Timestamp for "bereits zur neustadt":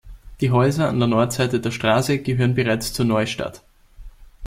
2.55-3.61